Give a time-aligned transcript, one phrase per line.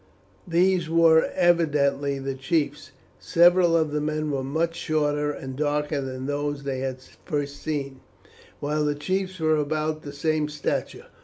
[0.47, 2.91] These were evidently the chiefs.
[3.19, 7.99] Several of the men were much shorter and darker than those they had first seen,
[8.59, 11.05] while the chiefs were about the same stature.